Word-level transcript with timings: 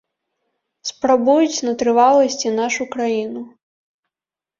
Спрабуюць 0.89 1.63
на 1.67 1.73
трываласць 1.81 2.39
і 2.47 2.53
нашу 2.61 2.83
краіну. 2.95 3.45